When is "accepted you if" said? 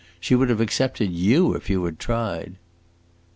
0.61-1.69